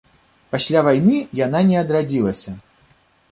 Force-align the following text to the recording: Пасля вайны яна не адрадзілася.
Пасля 0.53 0.81
вайны 0.87 1.19
яна 1.45 1.61
не 1.69 1.77
адрадзілася. 1.83 2.57